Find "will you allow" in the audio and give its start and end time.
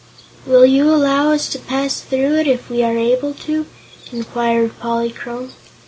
0.47-1.29